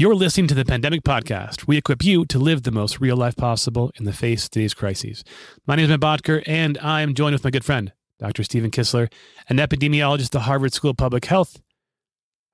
[0.00, 1.66] You're listening to the Pandemic Podcast.
[1.66, 4.72] We equip you to live the most real life possible in the face of today's
[4.72, 5.24] crises.
[5.66, 8.42] My name is Matt Bodker, and I'm joined with my good friend, Dr.
[8.42, 9.12] Stephen Kissler,
[9.50, 11.60] an epidemiologist at the Harvard School of Public Health.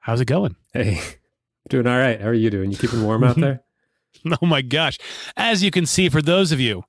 [0.00, 0.56] How's it going?
[0.72, 1.00] Hey,
[1.68, 2.20] doing all right.
[2.20, 2.72] How are you doing?
[2.72, 3.62] You keeping warm out there?
[4.42, 4.98] oh my gosh.
[5.36, 6.82] As you can see, for those of you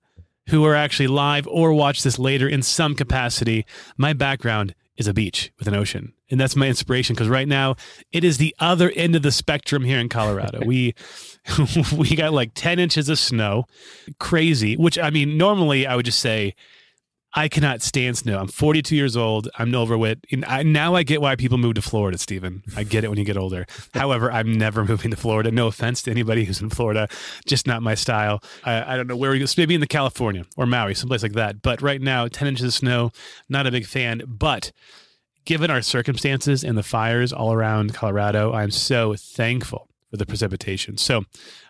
[0.50, 3.64] who are actually live or watch this later in some capacity,
[3.96, 6.14] my background is a beach with an ocean.
[6.30, 7.76] And that's my inspiration because right now
[8.12, 10.62] it is the other end of the spectrum here in Colorado.
[10.66, 10.94] we
[11.98, 13.66] we got like 10 inches of snow.
[14.20, 16.56] Crazy, which I mean normally I would just say
[17.38, 18.40] I cannot stand snow.
[18.40, 19.48] I'm 42 years old.
[19.60, 20.26] I'm over it.
[20.32, 22.64] And I, now I get why people move to Florida, Stephen.
[22.76, 23.68] I get it when you get older.
[23.94, 25.52] However, I'm never moving to Florida.
[25.52, 27.08] No offense to anybody who's in Florida,
[27.46, 28.42] just not my style.
[28.64, 29.46] I, I don't know where we go.
[29.56, 31.62] Maybe in the California or Maui, someplace like that.
[31.62, 33.12] But right now, 10 inches of snow,
[33.50, 34.24] not a big fan.
[34.26, 34.72] But
[35.48, 40.98] given our circumstances and the fires all around Colorado, I'm so thankful for the precipitation.
[40.98, 41.24] So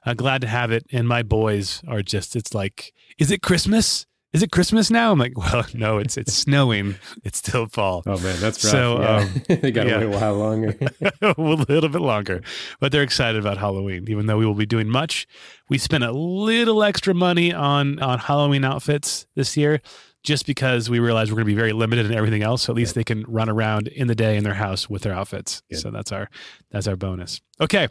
[0.03, 0.83] uh, glad to have it.
[0.91, 4.07] And my boys are just, it's like, is it Christmas?
[4.33, 5.11] is it Christmas now?
[5.11, 6.95] I'm like, well, no, it's it's snowing.
[7.23, 8.03] It's still fall.
[8.05, 8.73] Oh man, that's rough.
[8.77, 9.17] So yeah.
[9.17, 9.97] um, they got yeah.
[9.97, 10.77] a little while longer,
[11.21, 12.41] a little bit longer,
[12.79, 14.05] but they're excited about Halloween.
[14.09, 15.27] Even though we will be doing much,
[15.69, 19.81] we spent a little extra money on on Halloween outfits this year,
[20.23, 22.63] just because we realize we're going to be very limited in everything else.
[22.63, 22.99] So at least yeah.
[22.99, 25.61] they can run around in the day in their house with their outfits.
[25.69, 25.79] Good.
[25.79, 26.29] So that's our
[26.71, 27.41] that's our bonus.
[27.61, 27.87] Okay,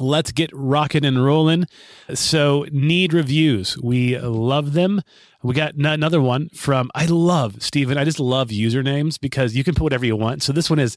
[0.00, 1.66] let's get rocking and rolling.
[2.14, 3.78] So, need reviews.
[3.78, 5.02] We love them.
[5.42, 9.74] We got another one from, I love, Stephen, I just love usernames because you can
[9.74, 10.42] put whatever you want.
[10.42, 10.96] So, this one is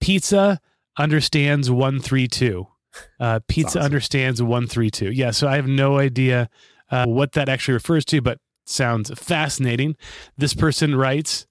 [0.00, 0.60] pizza
[0.96, 2.66] understands 132.
[3.20, 3.82] Uh, pizza awesome.
[3.82, 5.10] understands 132.
[5.10, 5.32] Yeah.
[5.32, 6.48] So, I have no idea
[6.90, 9.96] uh, what that actually refers to, but sounds fascinating.
[10.36, 11.46] This person writes,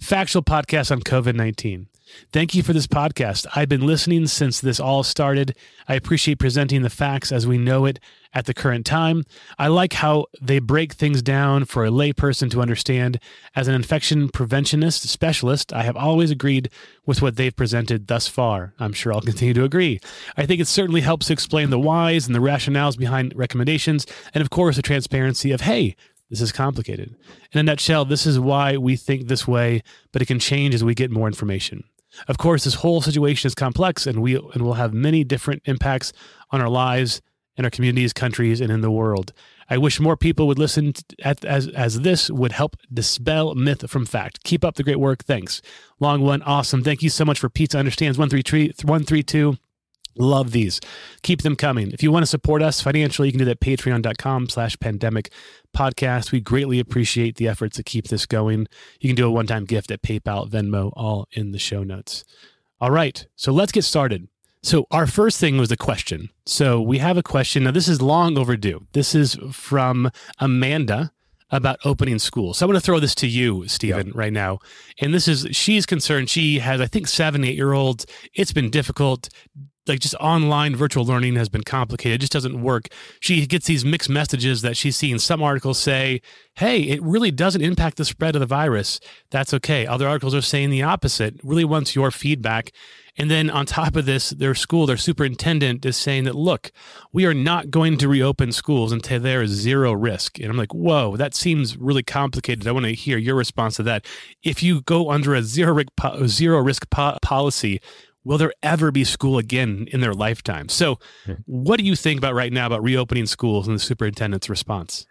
[0.00, 1.88] Factual podcast on COVID 19.
[2.32, 3.46] Thank you for this podcast.
[3.56, 5.56] I've been listening since this all started.
[5.88, 7.98] I appreciate presenting the facts as we know it
[8.34, 9.24] at the current time.
[9.58, 13.18] I like how they break things down for a layperson to understand.
[13.56, 16.68] As an infection preventionist specialist, I have always agreed
[17.06, 18.74] with what they've presented thus far.
[18.78, 20.00] I'm sure I'll continue to agree.
[20.36, 24.50] I think it certainly helps explain the whys and the rationales behind recommendations, and of
[24.50, 25.96] course, the transparency of, hey,
[26.30, 27.14] this is complicated.
[27.52, 30.84] In a nutshell, this is why we think this way, but it can change as
[30.84, 31.84] we get more information.
[32.28, 36.12] Of course, this whole situation is complex and we and will have many different impacts
[36.50, 37.20] on our lives,
[37.56, 39.32] in our communities, countries, and in the world.
[39.70, 40.92] I wish more people would listen
[41.22, 44.44] at, as as this would help dispel myth from fact.
[44.44, 45.24] Keep up the great work.
[45.24, 45.62] Thanks.
[46.00, 46.82] Long one, awesome.
[46.82, 49.56] Thank you so much for Pizza Understands 132.
[50.16, 50.80] Love these.
[51.22, 51.90] Keep them coming.
[51.90, 55.30] If you want to support us financially, you can do that patreon.com slash pandemic
[55.76, 56.32] podcast.
[56.32, 58.66] We greatly appreciate the efforts to keep this going.
[59.00, 62.24] You can do a one-time gift at PayPal, Venmo, all in the show notes.
[62.80, 63.26] All right.
[63.36, 64.28] So let's get started.
[64.62, 66.30] So our first thing was a question.
[66.46, 67.64] So we have a question.
[67.64, 68.86] Now this is long overdue.
[68.92, 71.12] This is from Amanda
[71.50, 72.58] about opening schools.
[72.58, 74.16] So I'm going to throw this to you, Stephen, yep.
[74.16, 74.58] right now.
[75.00, 76.30] And this is she's concerned.
[76.30, 78.06] She has, I think, seven, eight year olds.
[78.34, 79.28] It's been difficult
[79.86, 82.16] like just online virtual learning has been complicated.
[82.16, 82.88] It just doesn't work.
[83.20, 86.20] She gets these mixed messages that she's seeing some articles say,
[86.56, 89.00] hey, it really doesn't impact the spread of the virus.
[89.30, 89.86] That's okay.
[89.86, 92.72] Other articles are saying the opposite, really wants your feedback.
[93.16, 96.72] And then on top of this, their school, their superintendent is saying that, look,
[97.12, 100.40] we are not going to reopen schools until there is zero risk.
[100.40, 102.66] And I'm like, whoa, that seems really complicated.
[102.66, 104.06] I want to hear your response to that.
[104.42, 105.90] If you go under a zero risk,
[106.26, 107.80] zero risk po- policy,
[108.24, 110.68] will there ever be school again in their lifetime?
[110.68, 111.34] So, hmm.
[111.46, 115.06] what do you think about right now about reopening schools and the superintendent's response?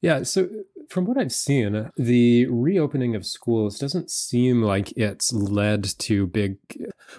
[0.00, 0.48] Yeah, so
[0.90, 6.56] from what I've seen, the reopening of schools doesn't seem like it's led to big.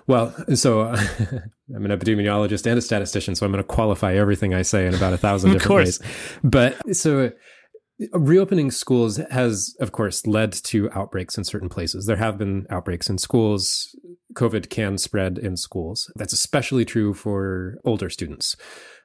[0.08, 0.82] Well, so
[1.76, 4.94] I'm an epidemiologist and a statistician, so I'm going to qualify everything I say in
[4.94, 6.00] about a thousand different ways.
[6.44, 7.32] But so
[8.12, 12.06] reopening schools has, of course, led to outbreaks in certain places.
[12.06, 13.96] There have been outbreaks in schools.
[14.34, 16.12] COVID can spread in schools.
[16.16, 18.56] That's especially true for older students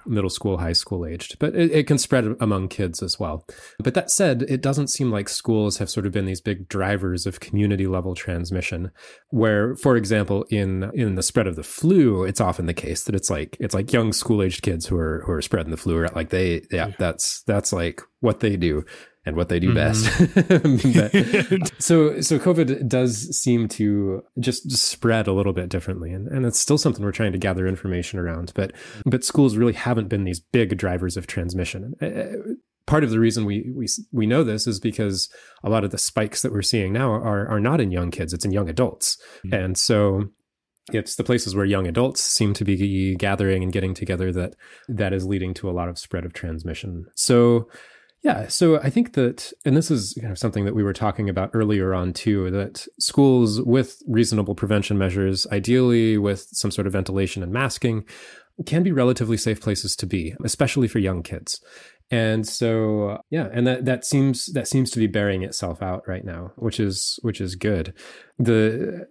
[0.07, 3.45] middle school, high school aged, but it, it, can spread among kids as well.
[3.79, 7.27] But that said, it doesn't seem like schools have sort of been these big drivers
[7.27, 8.91] of community level transmission.
[9.29, 13.15] Where, for example, in in the spread of the flu, it's often the case that
[13.15, 16.07] it's like it's like young school aged kids who are who are spreading the flu.
[16.15, 18.85] Like they, yeah, that's that's like what they do
[19.27, 19.77] and what they do mm-hmm.
[21.53, 21.73] best.
[21.83, 26.59] so so COVID does seem to just, spread a little bit differently, and, and it's
[26.59, 28.53] still something we're trying to gather information around.
[28.55, 28.73] But
[29.05, 31.95] but schools really haven't been these big drivers of transmission.
[32.01, 32.33] Uh, uh,
[32.87, 35.29] part of the reason we we we know this is because
[35.63, 38.33] a lot of the spikes that we're seeing now are are not in young kids;
[38.33, 39.55] it's in young adults, mm-hmm.
[39.55, 40.25] and so
[40.93, 44.55] it's the places where young adults seem to be gathering and getting together that
[44.89, 47.05] that is leading to a lot of spread of transmission.
[47.15, 47.69] So
[48.23, 51.29] yeah, so I think that, and this is kind of something that we were talking
[51.31, 56.93] about earlier on too, that schools with reasonable prevention measures, ideally with some sort of
[56.93, 58.05] ventilation and masking,
[58.67, 61.63] can be relatively safe places to be, especially for young kids.
[62.11, 66.25] And so, yeah, and that, that seems that seems to be bearing itself out right
[66.25, 67.95] now, which is which is good.
[68.39, 69.07] The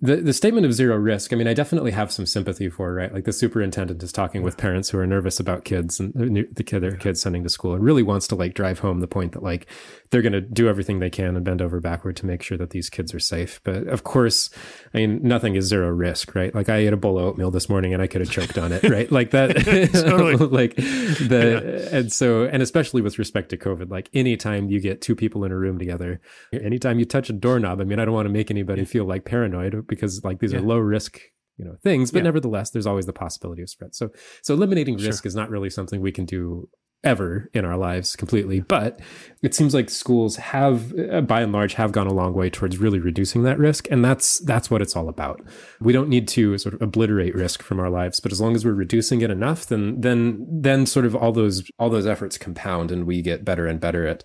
[0.00, 3.12] the the statement of zero risk i mean i definitely have some sympathy for right?
[3.12, 6.12] Like the superintendent is talking with parents who are nervous about kids and
[6.52, 7.74] the kid their kids sending to school.
[7.74, 9.66] And really wants to like drive home the point that like
[10.10, 12.70] they're going to do everything they can and bend over backward to make sure that
[12.70, 13.60] these kids are safe.
[13.64, 14.50] But of course
[14.94, 16.54] i mean nothing is zero risk right?
[16.54, 18.72] Like i ate a bowl of oatmeal this morning and i could have choked on
[18.72, 19.10] it right?
[19.10, 19.50] Like that
[20.52, 21.98] like the yeah.
[21.98, 25.52] and so and especially with respect to covid like anytime you get two people in
[25.52, 26.20] a room together
[26.52, 29.24] anytime you touch a doorknob i mean i don't want to make anybody feel like
[29.24, 30.60] paranoid because like these yeah.
[30.60, 31.20] are low risk
[31.58, 32.24] you know things but yeah.
[32.24, 33.94] nevertheless there's always the possibility of spread.
[33.94, 34.10] So
[34.42, 36.68] so eliminating risk is not really something we can do
[37.02, 39.00] ever in our lives completely but
[39.42, 42.76] it seems like schools have uh, by and large have gone a long way towards
[42.76, 45.40] really reducing that risk and that's that's what it's all about.
[45.80, 48.64] We don't need to sort of obliterate risk from our lives but as long as
[48.64, 52.90] we're reducing it enough then then then sort of all those all those efforts compound
[52.90, 54.24] and we get better and better at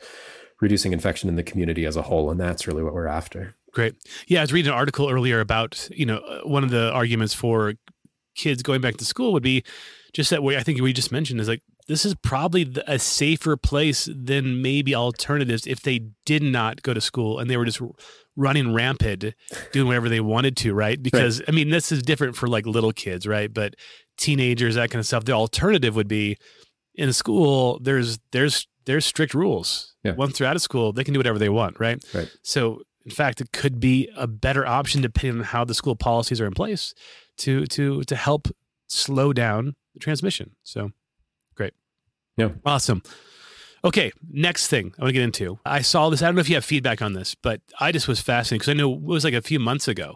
[0.62, 3.94] reducing infection in the community as a whole and that's really what we're after Great.
[4.28, 7.34] Yeah, I was reading an article earlier about, you know, uh, one of the arguments
[7.34, 7.74] for
[8.34, 9.64] kids going back to school would be
[10.14, 13.58] just that way I think we just mentioned is like this is probably a safer
[13.58, 17.82] place than maybe alternatives if they did not go to school and they were just
[18.36, 19.26] running rampant
[19.72, 21.50] doing whatever they wanted to right because right.
[21.50, 23.76] i mean this is different for like little kids right but
[24.18, 26.38] teenagers that kind of stuff the alternative would be
[26.96, 30.14] in school there's there's there's strict rules yeah.
[30.16, 33.12] once they're out of school they can do whatever they want right right so in
[33.12, 36.54] fact, it could be a better option depending on how the school policies are in
[36.54, 36.94] place
[37.38, 38.48] to to to help
[38.88, 40.56] slow down the transmission.
[40.64, 40.92] So
[41.56, 41.74] great.
[42.36, 42.50] Yeah.
[42.66, 43.04] Awesome.
[43.84, 45.60] Okay, next thing I want to get into.
[45.64, 46.24] I saw this.
[46.24, 48.72] I don't know if you have feedback on this, but I just was fascinated because
[48.72, 50.16] I know it was like a few months ago.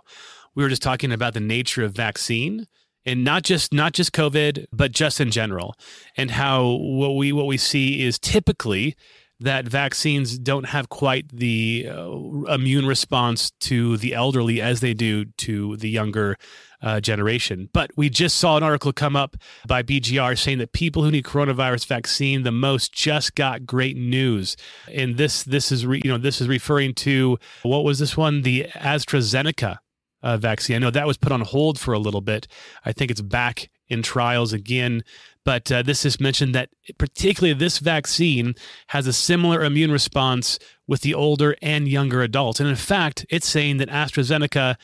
[0.55, 2.65] We were just talking about the nature of vaccine
[3.05, 5.75] and not just not just COVID, but just in general,
[6.17, 8.95] and how what we what we see is typically
[9.39, 15.25] that vaccines don't have quite the uh, immune response to the elderly as they do
[15.25, 16.37] to the younger
[16.81, 17.69] uh, generation.
[17.73, 19.37] But we just saw an article come up
[19.67, 24.55] by BGR saying that people who need coronavirus vaccine the most just got great news.
[24.91, 28.41] And this this is re, you know this is referring to what was this one
[28.41, 29.77] the AstraZeneca
[30.21, 30.77] uh, vaccine.
[30.77, 32.47] I know that was put on hold for a little bit.
[32.85, 35.03] I think it's back in trials again.
[35.45, 38.55] But uh, this is mentioned that particularly this vaccine
[38.87, 42.59] has a similar immune response with the older and younger adults.
[42.59, 44.75] And in fact, it's saying that AstraZeneca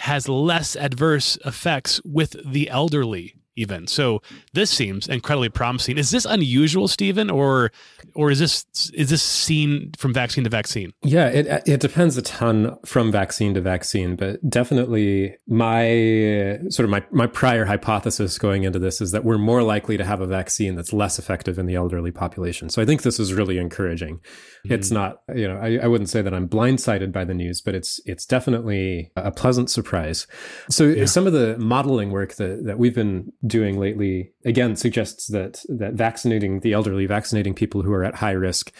[0.00, 3.86] has less adverse effects with the elderly even.
[3.86, 4.22] So
[4.52, 5.98] this seems incredibly promising.
[5.98, 7.72] Is this unusual, Stephen, or
[8.14, 10.92] or is this is this seen from vaccine to vaccine?
[11.02, 16.90] Yeah, it it depends a ton from vaccine to vaccine, but definitely my sort of
[16.90, 20.26] my my prior hypothesis going into this is that we're more likely to have a
[20.26, 22.68] vaccine that's less effective in the elderly population.
[22.68, 24.16] So I think this is really encouraging.
[24.16, 24.72] Mm-hmm.
[24.72, 27.74] It's not, you know, I, I wouldn't say that I'm blindsided by the news, but
[27.74, 30.26] it's it's definitely a pleasant surprise.
[30.70, 31.06] So yeah.
[31.06, 35.94] some of the modeling work that that we've been doing lately again suggests that that
[35.94, 38.72] vaccinating the elderly, vaccinating people who are at high risk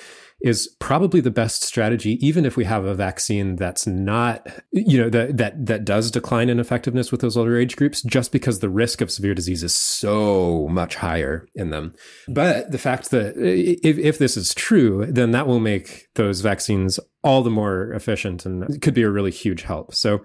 [0.42, 5.08] is probably the best strategy, even if we have a vaccine that's not, you know,
[5.08, 8.68] that that that does decline in effectiveness with those older age groups, just because the
[8.68, 11.94] risk of severe disease is so much higher in them.
[12.28, 16.98] But the fact that if, if this is true, then that will make those vaccines
[17.22, 19.94] all the more efficient and could be a really huge help.
[19.94, 20.22] So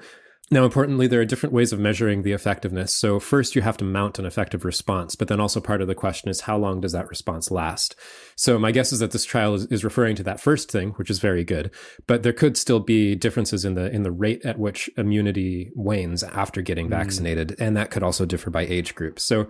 [0.50, 2.96] now, importantly, there are different ways of measuring the effectiveness.
[2.96, 5.96] So, first, you have to mount an effective response, but then also part of the
[5.96, 7.96] question is how long does that response last?
[8.38, 11.10] So, my guess is that this trial is, is referring to that first thing, which
[11.10, 11.72] is very good,
[12.08, 16.24] but there could still be differences in the in the rate at which immunity wanes
[16.24, 16.92] after getting mm.
[16.92, 19.20] vaccinated, and that could also differ by age group.
[19.20, 19.50] So,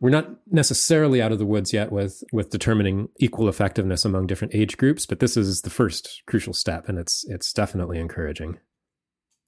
[0.00, 4.54] we're not necessarily out of the woods yet with with determining equal effectiveness among different
[4.54, 8.58] age groups, but this is the first crucial step, and it's it's definitely encouraging.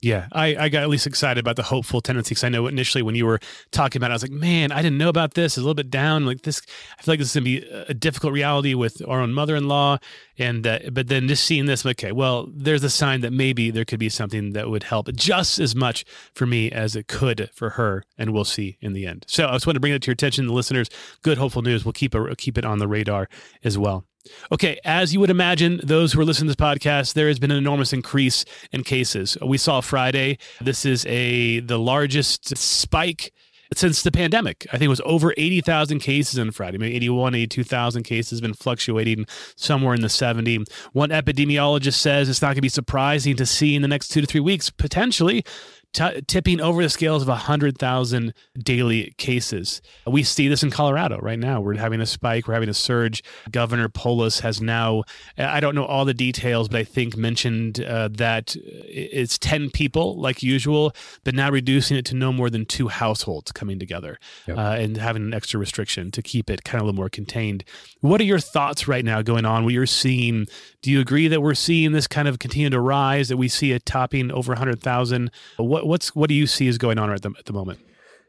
[0.02, 3.02] Yeah, I, I got at least excited about the hopeful tendency because I know initially
[3.02, 3.38] when you were
[3.70, 5.52] talking about it, I was like, man, I didn't know about this.
[5.52, 6.24] It's a little bit down.
[6.24, 6.62] Like this,
[6.98, 9.56] I feel like this is going to be a difficult reality with our own mother
[9.56, 9.98] in law.
[10.38, 13.84] And, uh, but then just seeing this, okay, well, there's a sign that maybe there
[13.84, 17.70] could be something that would help just as much for me as it could for
[17.70, 18.02] her.
[18.16, 19.26] And we'll see in the end.
[19.28, 20.88] So I just wanted to bring it to your attention, the listeners.
[21.20, 21.84] Good, hopeful news.
[21.84, 23.28] We'll keep, a, keep it on the radar
[23.62, 24.06] as well.
[24.52, 27.50] Okay, as you would imagine, those who are listening to this podcast, there has been
[27.50, 29.36] an enormous increase in cases.
[29.44, 30.38] We saw Friday.
[30.60, 33.32] This is a the largest spike
[33.74, 34.66] since the pandemic.
[34.68, 39.26] I think it was over 80,000 cases on Friday, maybe 81, 82,000 cases, been fluctuating
[39.56, 40.64] somewhere in the 70.
[40.92, 44.20] One epidemiologist says it's not going to be surprising to see in the next two
[44.20, 45.44] to three weeks, potentially,
[45.92, 49.82] t- tipping over the scales of 100,000 daily cases.
[50.06, 51.60] We see this in Colorado right now.
[51.60, 53.22] We're having a spike, we're having a surge.
[53.50, 55.04] Governor Polis has now,
[55.36, 60.20] I don't know all the details, but I think mentioned uh, that it's 10 people
[60.20, 60.92] like usual,
[61.24, 64.56] but now reducing it to no more than two households coming together yep.
[64.56, 67.64] uh, and having an extra restriction to keep it kind of a little more contained.
[68.00, 69.64] What are your thoughts right now going on?
[69.64, 70.46] What you're seeing?
[70.82, 73.72] Do you agree that we're seeing this kind of continue to rise, that we see
[73.72, 75.30] it topping over 100,000?
[75.56, 77.80] What what what's what do you see is going on at the at the moment?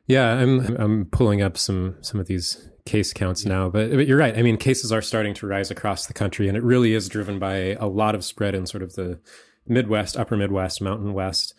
[0.08, 4.18] Yeah, I'm I'm pulling up some some of these case counts now, but, but you're
[4.18, 4.38] right.
[4.38, 7.40] I mean, cases are starting to rise across the country, and it really is driven
[7.40, 9.20] by a lot of spread in sort of the
[9.68, 11.54] Midwest, Upper Midwest, Mountain West.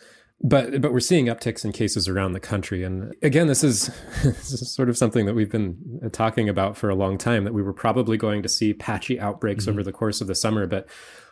[0.44, 3.86] But but we're seeing upticks in cases around the country, and again, this is
[4.24, 7.44] this is sort of something that we've been talking about for a long time.
[7.44, 9.72] That we were probably going to see patchy outbreaks mm-hmm.
[9.72, 10.88] over the course of the summer, but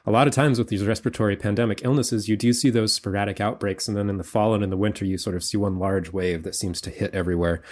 [0.07, 3.87] a lot of times with these respiratory pandemic illnesses, you do see those sporadic outbreaks.
[3.87, 6.13] And then in the fall and in the winter, you sort of see one large
[6.13, 7.63] wave that seems to hit everywhere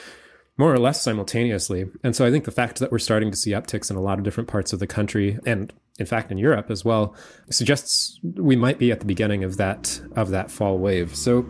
[0.59, 1.87] more or less simultaneously.
[2.03, 4.19] And so I think the fact that we're starting to see upticks in a lot
[4.19, 7.15] of different parts of the country and in fact in Europe as well
[7.51, 11.15] suggests we might be at the beginning of that of that fall wave.
[11.15, 11.47] So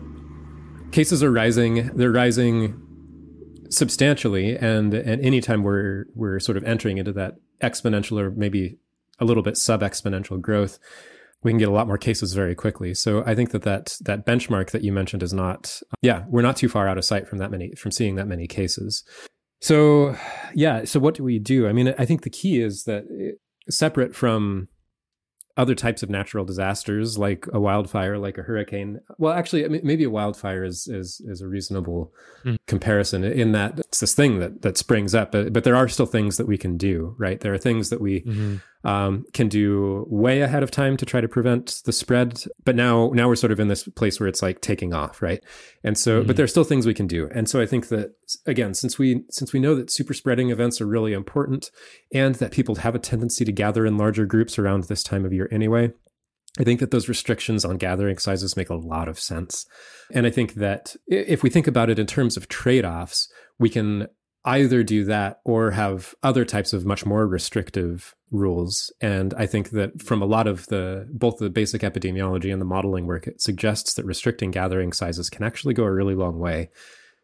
[0.91, 2.81] cases are rising, they're rising
[3.69, 8.77] substantially and and anytime we're we're sort of entering into that exponential or maybe
[9.19, 10.79] a little bit sub exponential growth,
[11.43, 12.93] we can get a lot more cases very quickly.
[12.93, 16.57] So I think that that that benchmark that you mentioned is not, yeah, we're not
[16.57, 19.03] too far out of sight from that many from seeing that many cases.
[19.61, 20.15] So
[20.53, 21.67] yeah, so what do we do?
[21.67, 23.05] I mean, I think the key is that
[23.69, 24.67] separate from
[25.57, 29.01] other types of natural disasters like a wildfire, like a hurricane.
[29.17, 32.13] Well, actually, maybe a wildfire is is is a reasonable
[32.45, 32.57] mm.
[32.65, 36.05] comparison in that it's this thing that that springs up, but, but there are still
[36.05, 37.41] things that we can do, right?
[37.41, 41.21] There are things that we mm-hmm um, can do way ahead of time to try
[41.21, 42.43] to prevent the spread.
[42.63, 45.43] But now, now we're sort of in this place where it's like taking off, right?
[45.83, 46.27] And so, mm-hmm.
[46.27, 47.29] but there's still things we can do.
[47.33, 48.13] And so I think that
[48.45, 51.71] again, since we since we know that super spreading events are really important,
[52.13, 55.33] and that people have a tendency to gather in larger groups around this time of
[55.33, 55.91] year anyway,
[56.59, 59.65] I think that those restrictions on gathering sizes make a lot of sense.
[60.13, 63.69] And I think that if we think about it in terms of trade offs, we
[63.69, 64.07] can
[64.45, 68.91] either do that or have other types of much more restrictive rules.
[69.01, 72.65] And I think that from a lot of the both the basic epidemiology and the
[72.65, 76.69] modeling work, it suggests that restricting gathering sizes can actually go a really long way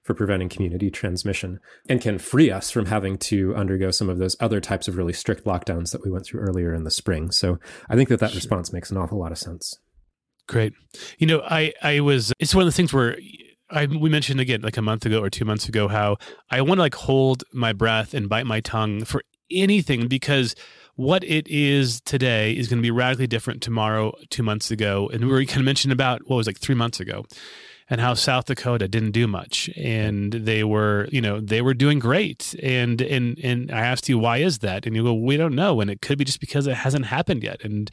[0.06, 1.60] for preventing community transmission
[1.90, 5.12] and can free us from having to undergo some of those other types of really
[5.12, 7.32] strict lockdowns that we went through earlier in the spring.
[7.32, 7.58] So
[7.90, 8.38] I think that that sure.
[8.38, 9.80] response makes an awful lot of sense.
[10.48, 10.74] Great.
[11.18, 13.18] You know, I I was it's one of the things where
[13.72, 16.18] I, we mentioned again like a month ago or two months ago how
[16.52, 20.54] I want to like hold my breath and bite my tongue for anything because
[20.98, 25.10] what it is today is going to be radically different tomorrow, two months ago.
[25.12, 27.26] And we were kind of mentioned about what was like three months ago
[27.89, 32.00] and how South Dakota didn't do much and they were, you know, they were doing
[32.00, 32.56] great.
[32.62, 34.86] And, and, and I asked you, why is that?
[34.86, 35.82] And you go, we don't know.
[35.82, 37.63] And it could be just because it hasn't happened yet.
[37.63, 37.92] And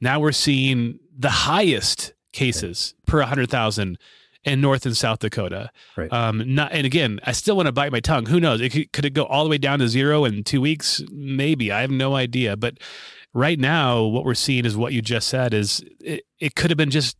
[0.00, 3.98] now we're seeing the highest cases per 100,000
[4.44, 5.70] in North and South Dakota.
[5.96, 6.12] Right.
[6.12, 8.26] Um, not, and again, I still want to bite my tongue.
[8.26, 8.60] Who knows?
[8.60, 11.02] It could, could it go all the way down to zero in two weeks?
[11.10, 11.70] Maybe.
[11.70, 12.56] I have no idea.
[12.56, 12.78] But
[13.34, 16.78] right now, what we're seeing is what you just said is it, it could have
[16.78, 17.16] been just,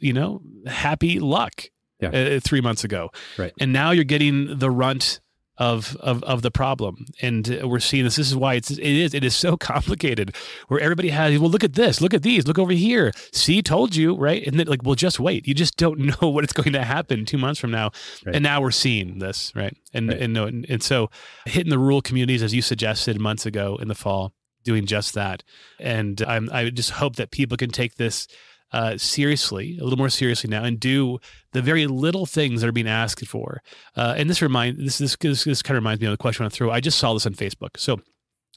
[0.00, 1.64] you know, happy luck
[2.00, 2.08] yeah.
[2.08, 3.10] uh, three months ago.
[3.38, 3.52] Right.
[3.60, 5.20] And now you're getting the runt
[5.60, 9.12] of of of the problem and we're seeing this this is why it's it is
[9.12, 10.34] it is so complicated
[10.68, 13.94] where everybody has well look at this look at these look over here see told
[13.94, 16.72] you right and then like well just wait you just don't know what it's going
[16.72, 17.90] to happen 2 months from now
[18.24, 18.34] right.
[18.34, 20.22] and now we're seeing this right and right.
[20.22, 21.10] and, and and so
[21.44, 24.32] hitting the rural communities as you suggested months ago in the fall
[24.64, 25.42] doing just that
[25.78, 28.26] and I'm I just hope that people can take this
[28.72, 31.18] uh, seriously, a little more seriously now, and do
[31.52, 33.62] the very little things that are being asked for.
[33.96, 36.42] Uh, and this remind this, this this this kind of reminds me of the question
[36.42, 36.70] I want to throw.
[36.70, 38.00] I just saw this on Facebook, so.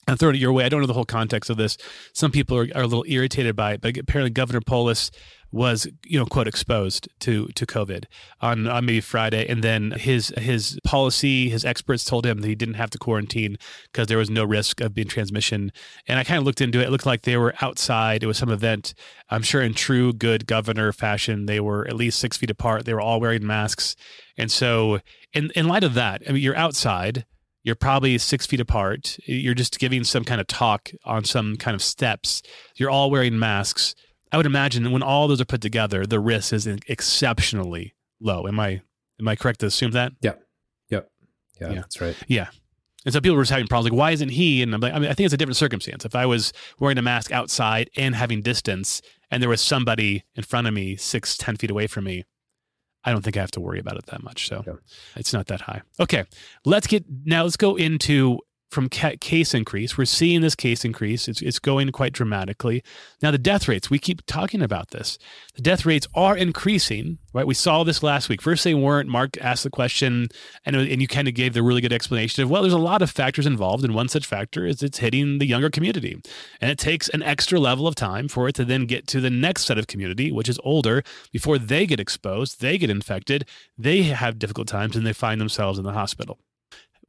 [0.06, 0.66] I'm throwing it your way.
[0.66, 1.78] I don't know the whole context of this.
[2.12, 5.12] Some people are, are a little irritated by it, but apparently Governor Polis
[5.54, 8.06] was you know quote exposed to to COVID
[8.42, 12.56] on, on maybe Friday, and then his his policy, his experts told him that he
[12.56, 13.58] didn't have to quarantine
[13.92, 15.72] because there was no risk of being transmission.
[16.08, 16.88] And I kind of looked into it.
[16.88, 18.24] It looked like they were outside.
[18.24, 18.94] It was some event.
[19.30, 22.86] I'm sure in true good governor fashion, they were at least six feet apart.
[22.86, 23.96] They were all wearing masks,
[24.38, 25.00] and so
[25.34, 27.26] in in light of that, I mean, you're outside
[27.64, 29.18] You're probably six feet apart.
[29.26, 32.42] You're just giving some kind of talk on some kind of steps.
[32.76, 33.96] You're all wearing masks.
[34.34, 38.48] I would imagine when all those are put together, the risk is exceptionally low.
[38.48, 38.82] Am I
[39.20, 40.12] am I correct to assume that?
[40.22, 40.34] Yeah.
[40.90, 41.10] Yep.
[41.62, 41.76] Yeah, Yeah.
[41.76, 42.16] that's right.
[42.28, 42.48] Yeah.
[43.06, 44.62] And so people were just having problems like, why isn't he?
[44.64, 46.06] And I'm like, I mean, I think it's a different circumstance.
[46.06, 50.44] If I was wearing a mask outside and having distance, and there was somebody in
[50.44, 52.24] front of me, six, ten feet away from me,
[53.04, 54.48] I don't think I have to worry about it that much.
[54.48, 54.74] So Yeah.
[55.18, 55.82] it's not that high.
[56.00, 56.24] Okay,
[56.66, 57.44] let's get now.
[57.44, 58.40] Let's go into
[58.74, 59.98] from ca- case increase.
[59.98, 61.28] We're seeing this case increase.
[61.28, 62.84] It's it's going quite dramatically.
[63.22, 63.90] Now the death rates.
[63.90, 65.18] We keep talking about this.
[65.56, 67.20] The death rates are increasing.
[67.34, 67.48] Right.
[67.48, 68.42] We saw this last week.
[68.42, 69.10] First they weren't.
[69.10, 70.28] Mark asked the question,
[70.66, 73.02] and and you kind of gave the really good explanation of well, there's a lot
[73.02, 76.22] of factors involved, and one such factor is it's hitting the younger community,
[76.60, 79.30] and it takes an extra level of time for it to then get to the
[79.30, 84.04] next set of community, which is older, before they get exposed, they get infected, they
[84.04, 86.40] have difficult times, and they find themselves in the hospital.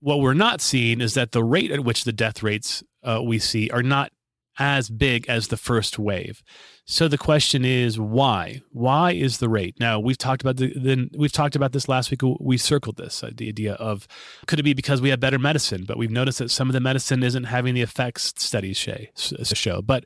[0.05, 3.39] What we're not seeing is that the rate at which the death rates uh, we
[3.39, 4.13] see are not
[4.59, 6.43] as big as the first wave.
[6.85, 8.61] So the question is why?
[8.71, 9.77] Why is the rate?
[9.81, 12.21] Now we've talked about the then we've talked about this last week.
[12.39, 14.07] We circled this uh, the idea of
[14.47, 16.81] could it be because we have better medicine, but we've noticed that some of the
[16.81, 19.81] medicine isn't having the effects studies show.
[19.81, 20.05] But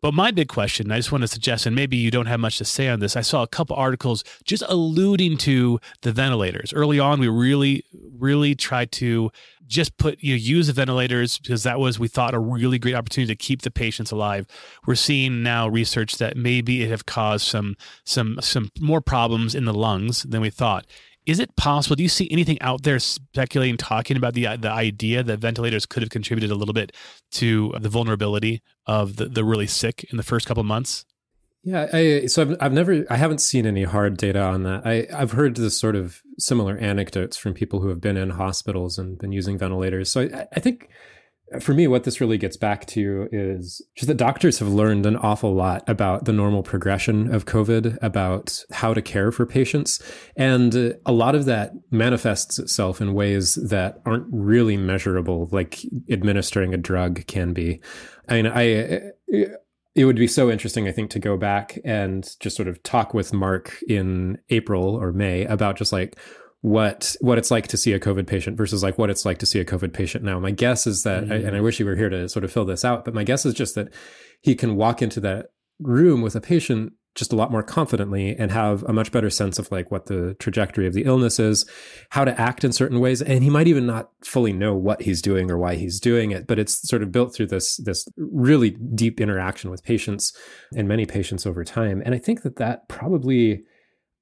[0.00, 2.58] but my big question, I just want to suggest, and maybe you don't have much
[2.58, 3.16] to say on this.
[3.16, 6.72] I saw a couple articles just alluding to the ventilators.
[6.72, 7.84] Early on, we really,
[8.16, 9.32] really tried to
[9.66, 12.94] just put you know, use the ventilators because that was we thought a really great
[12.94, 14.46] opportunity to keep the patients alive.
[14.86, 19.64] We're seeing now research that maybe it have caused some some some more problems in
[19.64, 20.86] the lungs than we thought.
[21.28, 21.94] Is it possible?
[21.94, 26.02] Do you see anything out there speculating, talking about the the idea that ventilators could
[26.02, 26.90] have contributed a little bit
[27.32, 31.04] to the vulnerability of the, the really sick in the first couple of months?
[31.62, 34.86] Yeah, I, so I've, I've never, I haven't seen any hard data on that.
[34.86, 38.96] I, I've heard this sort of similar anecdotes from people who have been in hospitals
[38.96, 40.10] and been using ventilators.
[40.10, 40.88] So I, I think
[41.60, 45.16] for me, what this really gets back to is just that doctors have learned an
[45.16, 50.02] awful lot about the normal progression of COVID, about how to care for patients.
[50.36, 55.80] And uh, a lot of that manifests itself in ways that aren't really measurable, like
[56.10, 57.80] administering a drug can be.
[58.28, 58.62] I mean, I,
[59.94, 63.14] it would be so interesting, I think, to go back and just sort of talk
[63.14, 66.16] with Mark in April or May about just like,
[66.60, 69.46] what what it's like to see a COVID patient versus like what it's like to
[69.46, 70.38] see a COVID patient now.
[70.40, 71.46] My guess is that, mm-hmm.
[71.46, 73.46] and I wish you were here to sort of fill this out, but my guess
[73.46, 73.92] is just that
[74.40, 75.46] he can walk into that
[75.78, 79.58] room with a patient just a lot more confidently and have a much better sense
[79.58, 81.68] of like what the trajectory of the illness is,
[82.10, 85.20] how to act in certain ways, and he might even not fully know what he's
[85.20, 88.70] doing or why he's doing it, but it's sort of built through this this really
[88.94, 90.32] deep interaction with patients
[90.76, 92.02] and many patients over time.
[92.04, 93.64] And I think that that probably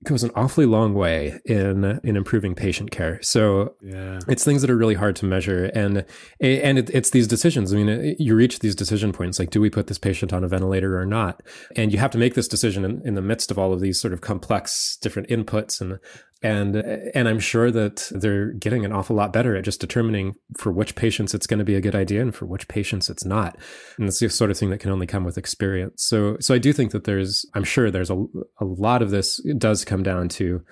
[0.07, 3.21] goes an awfully long way in in improving patient care.
[3.23, 4.21] So yeah.
[4.29, 6.05] it's things that are really hard to measure, and
[6.41, 7.73] and it, it's these decisions.
[7.73, 10.49] I mean, you reach these decision points like, do we put this patient on a
[10.49, 11.43] ventilator or not?
[11.77, 14.01] And you have to make this decision in, in the midst of all of these
[14.01, 15.99] sort of complex different inputs and
[16.43, 20.71] and and I'm sure that they're getting an awful lot better at just determining for
[20.71, 23.57] which patients it's going to be a good idea and for which patients it's not.
[23.99, 26.05] And it's the sort of thing that can only come with experience.
[26.05, 28.25] So so I do think that there's I'm sure there's a
[28.61, 30.63] a lot of this does come down to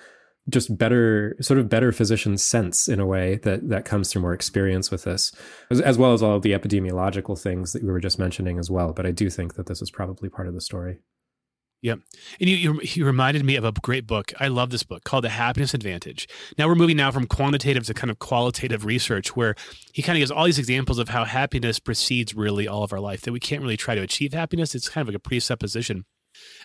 [0.49, 4.33] just better sort of better physician sense in a way that that comes through more
[4.33, 5.31] experience with this
[5.71, 8.69] as, as well as all of the epidemiological things that we were just mentioning as
[8.69, 10.99] well but i do think that this is probably part of the story
[11.85, 11.99] Yep.
[12.39, 14.33] And you, you, you reminded me of a great book.
[14.39, 16.27] I love this book called The Happiness Advantage.
[16.57, 19.53] Now we're moving now from quantitative to kind of qualitative research where
[19.93, 22.99] he kind of gives all these examples of how happiness precedes really all of our
[22.99, 24.73] life, that we can't really try to achieve happiness.
[24.73, 26.05] It's kind of like a presupposition.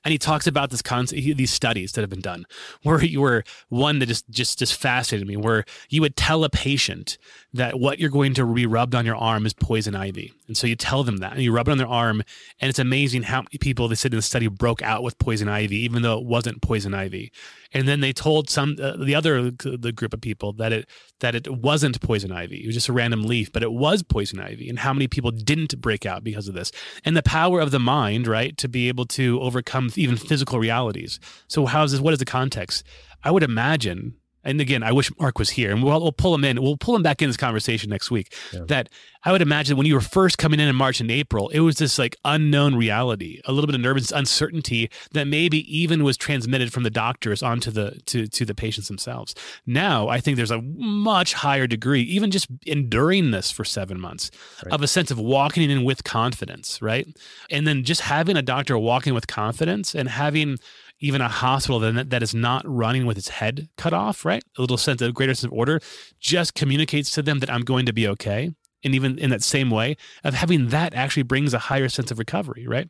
[0.04, 2.46] And he talks about this concept, these studies that have been done,
[2.82, 6.50] where you were one that just just just fascinated me, where you would tell a
[6.50, 7.18] patient
[7.52, 10.66] that what you're going to be rubbed on your arm is poison ivy, and so
[10.66, 12.22] you tell them that, and you rub it on their arm,
[12.60, 15.48] and it's amazing how many people they said in the study broke out with poison
[15.48, 17.32] ivy, even though it wasn't poison ivy.
[17.72, 20.88] And then they told some uh, the other the group of people that it
[21.20, 24.40] that it wasn't poison ivy, it was just a random leaf, but it was poison
[24.40, 26.72] ivy, and how many people didn't break out because of this,
[27.04, 31.20] and the power of the mind, right, to be able to overcome even physical realities.
[31.48, 32.00] So how is this?
[32.00, 32.84] What is the context?
[33.22, 36.44] I would imagine, and again, I wish Mark was here, and we'll, we'll pull him
[36.44, 36.62] in.
[36.62, 38.34] We'll pull him back in this conversation next week.
[38.52, 38.60] Yeah.
[38.66, 38.88] That
[39.22, 41.76] I would imagine when you were first coming in in March and April, it was
[41.76, 46.72] this like unknown reality, a little bit of nervous uncertainty that maybe even was transmitted
[46.72, 49.34] from the doctors onto the to to the patients themselves.
[49.66, 54.30] Now, I think there's a much higher degree, even just enduring this for seven months,
[54.64, 54.72] right.
[54.72, 57.06] of a sense of walking in with confidence, right?
[57.50, 60.58] And then just having a doctor walking with confidence and having
[61.00, 64.42] even a hospital that, that is not running with its head cut off, right?
[64.56, 65.80] A little sense of greater sense of order
[66.18, 68.50] just communicates to them that I'm going to be okay.
[68.84, 72.18] And even in that same way of having that actually brings a higher sense of
[72.18, 72.88] recovery, right?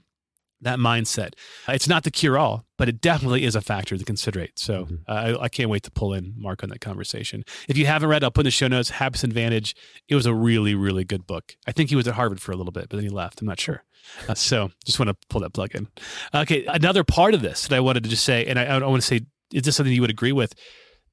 [0.62, 1.33] That mindset.
[1.68, 4.46] It's not the cure all, but it definitely is a factor to consider.
[4.57, 4.94] So mm-hmm.
[5.09, 7.44] uh, I, I, can't wait to pull in Mark on that conversation.
[7.68, 9.75] If you haven't read, I'll put in the show notes Habits Advantage.
[10.09, 11.57] It was a really, really good book.
[11.66, 13.40] I think he was at Harvard for a little bit, but then he left.
[13.40, 13.85] I'm not sure.
[14.29, 15.88] Uh, so just want to pull that plug in.
[16.35, 19.03] Okay, another part of this that I wanted to just say, and I, I want
[19.03, 19.20] to say,
[19.53, 20.55] is this something you would agree with?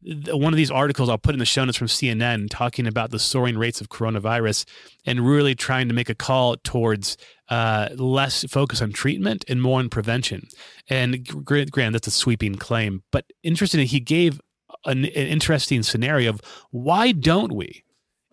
[0.01, 3.19] One of these articles I'll put in the show notes from CNN talking about the
[3.19, 4.65] soaring rates of coronavirus
[5.05, 7.17] and really trying to make a call towards
[7.49, 10.47] uh, less focus on treatment and more on prevention.
[10.89, 14.39] And Grant, that's a sweeping claim, but interestingly, he gave
[14.85, 17.83] an, an interesting scenario of why don't we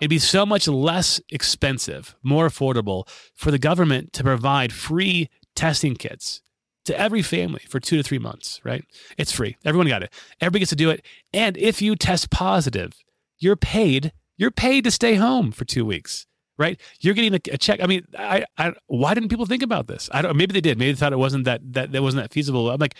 [0.01, 5.95] It'd be so much less expensive, more affordable for the government to provide free testing
[5.95, 6.43] kits
[6.85, 8.85] to every family for two to three months, right?
[9.19, 9.57] It's free.
[9.65, 10.13] Everyone got it.
[10.41, 11.05] Everybody gets to do it.
[11.33, 12.93] And if you test positive,
[13.39, 14.13] you're paid.
[14.37, 16.27] You're paid to stay home for two weeks,
[16.59, 16.81] right?
[17.01, 17.81] You're getting a, a check.
[17.83, 20.09] I mean, I, I, why didn't people think about this?
[20.13, 20.37] I don't.
[20.37, 20.79] Maybe they did.
[20.79, 22.71] Maybe they thought it wasn't that that that wasn't that feasible.
[22.71, 22.97] I'm like,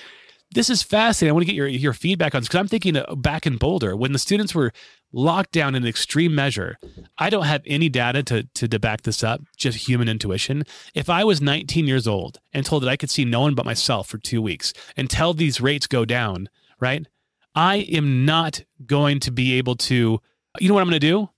[0.53, 1.31] this is fascinating.
[1.31, 3.97] I want to get your your feedback on this because I'm thinking back in Boulder
[3.97, 4.73] when the students were
[5.13, 6.79] locked down in extreme measure.
[7.19, 10.65] I don't have any data to, to to back this up, just human intuition.
[10.95, 13.65] If I was 19 years old and told that I could see no one but
[13.65, 16.49] myself for two weeks until these rates go down,
[16.81, 17.07] right?
[17.55, 20.21] I am not going to be able to.
[20.61, 21.31] You know what I'm going to do?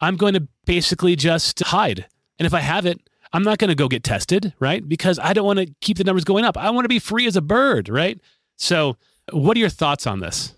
[0.00, 2.06] I'm going to basically just hide.
[2.38, 3.00] And if I have it,
[3.32, 4.86] I'm not going to go get tested, right?
[4.86, 6.56] Because I don't want to keep the numbers going up.
[6.56, 8.20] I want to be free as a bird, right?
[8.56, 8.96] So,
[9.32, 10.54] what are your thoughts on this?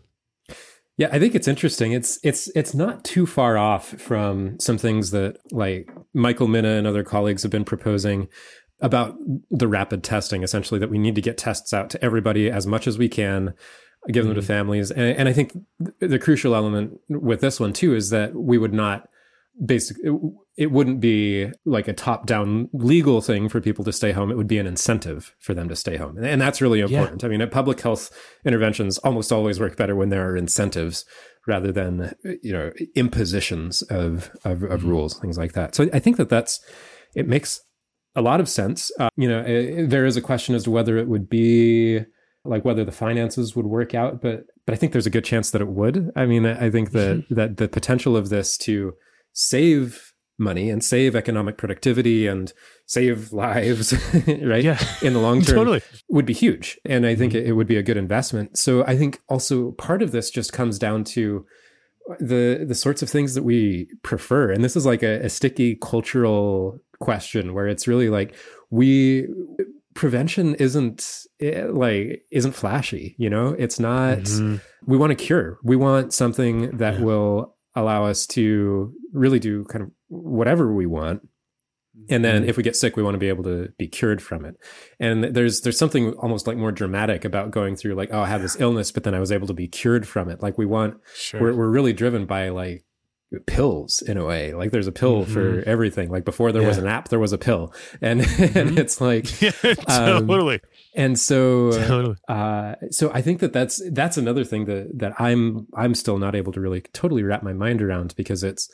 [0.98, 1.92] Yeah, I think it's interesting.
[1.92, 6.87] It's it's it's not too far off from some things that like Michael Mina and
[6.87, 8.28] other colleagues have been proposing
[8.80, 9.16] about
[9.50, 10.42] the rapid testing.
[10.42, 13.52] Essentially, that we need to get tests out to everybody as much as we can,
[14.09, 14.40] give them mm-hmm.
[14.40, 14.90] to families.
[14.90, 15.52] And, and I think
[16.00, 19.06] the crucial element with this one too is that we would not
[19.64, 20.21] basically it,
[20.57, 24.37] it, wouldn't be like a top down legal thing for people to stay home it
[24.37, 27.29] would be an incentive for them to stay home and that's really important yeah.
[27.29, 28.11] i mean public health
[28.45, 31.05] interventions almost always work better when there are incentives
[31.47, 34.90] rather than you know impositions of of, of mm-hmm.
[34.90, 36.61] rules things like that so i think that that's
[37.14, 37.61] it makes
[38.14, 40.99] a lot of sense uh, you know it, there is a question as to whether
[40.99, 42.01] it would be
[42.45, 45.51] like whether the finances would work out but but i think there's a good chance
[45.51, 47.35] that it would i mean i think that mm-hmm.
[47.35, 48.92] that the potential of this to
[49.37, 52.53] save money and save economic productivity and
[52.87, 53.92] save lives,
[54.42, 54.64] right?
[54.64, 54.83] Yeah.
[55.03, 55.83] In the long term totally.
[56.09, 56.79] would be huge.
[56.85, 57.46] And I think mm-hmm.
[57.46, 58.59] it would be a good investment.
[58.59, 61.46] So I think also part of this just comes down to
[62.20, 64.53] the the sorts of things that we prefer.
[64.53, 68.35] And this is like a, a sticky cultural question where it's really like
[68.70, 69.27] we
[69.94, 74.57] prevention isn't eh, like isn't flashy you know it's not mm-hmm.
[74.87, 77.01] we want a cure we want something that yeah.
[77.01, 81.21] will allow us to really do kind of whatever we want
[82.09, 82.51] and then mm-hmm.
[82.51, 84.57] if we get sick we want to be able to be cured from it
[84.99, 88.43] and there's there's something almost like more dramatic about going through like oh i have
[88.43, 90.95] this illness but then i was able to be cured from it like we want
[91.15, 91.41] sure.
[91.41, 92.85] we're, we're really driven by like
[93.40, 95.33] pills in a way like there's a pill mm-hmm.
[95.33, 96.68] for everything like before there yeah.
[96.68, 98.59] was an app there was a pill and mm-hmm.
[98.59, 99.53] and it's like yeah,
[99.88, 100.61] um, totally
[100.94, 102.16] and so totally.
[102.29, 106.35] uh, so i think that that's that's another thing that that i'm i'm still not
[106.35, 108.70] able to really totally wrap my mind around because it's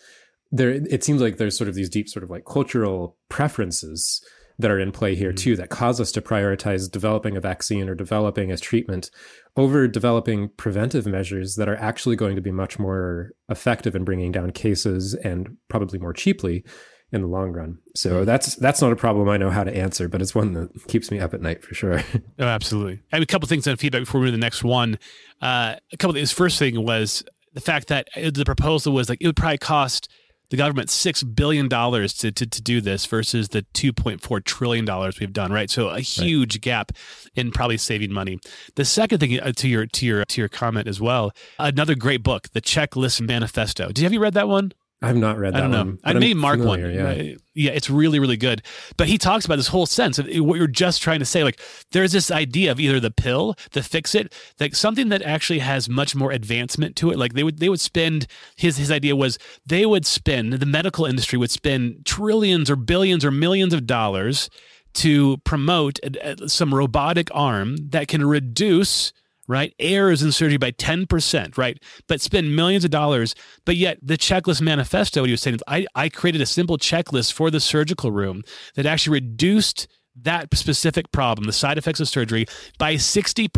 [0.51, 4.23] there it seems like there's sort of these deep sort of like cultural preferences
[4.63, 5.37] that are in play here mm-hmm.
[5.37, 9.11] too that cause us to prioritize developing a vaccine or developing a treatment
[9.57, 14.33] over developing preventive measures that are actually going to be much more effective in bringing
[14.33, 16.65] down cases and probably more cheaply
[17.13, 17.79] in the long run.
[17.95, 18.25] So hmm.
[18.25, 21.11] that's that's not a problem I know how to answer, but it's one that keeps
[21.11, 22.03] me up at night for sure.
[22.39, 23.01] oh, absolutely.
[23.13, 24.99] I have a couple things on feedback before we move to the next one.
[25.41, 26.33] Uh, a couple things.
[26.33, 27.23] First thing was
[27.53, 30.09] the fact that the proposal was like it would probably cost
[30.53, 34.39] the government six billion dollars to, to to do this versus the two point four
[34.39, 35.51] trillion dollars we've done.
[35.51, 36.61] Right, so a huge right.
[36.61, 36.93] gap
[37.35, 38.39] in probably saving money.
[38.75, 42.23] The second thing uh, to your to your to your comment as well, another great
[42.23, 43.87] book, the Checklist Manifesto.
[43.89, 44.73] Did you have you read that one?
[45.03, 45.85] I've not read that I don't know.
[45.85, 45.99] one.
[46.05, 46.95] I made Mark familiar, one.
[46.95, 47.33] Yeah.
[47.33, 48.63] Uh, yeah, it's really, really good.
[48.97, 51.45] But he talks about this whole sense of what you're just trying to say.
[51.45, 51.61] Like,
[51.91, 55.89] there's this idea of either the pill, the fix it, like something that actually has
[55.89, 57.19] much more advancement to it.
[57.19, 58.27] Like they would, they would spend.
[58.57, 63.25] His his idea was they would spend the medical industry would spend trillions or billions
[63.25, 64.49] or millions of dollars
[64.95, 69.13] to promote a, a, some robotic arm that can reduce
[69.49, 69.75] right?
[69.79, 71.79] Errors in surgery by 10%, right?
[72.07, 73.35] But spend millions of dollars.
[73.65, 77.33] But yet, the checklist manifesto, what he was saying, I, I created a simple checklist
[77.33, 78.43] for the surgical room
[78.75, 82.47] that actually reduced that specific problem, the side effects of surgery,
[82.79, 83.49] by 60%.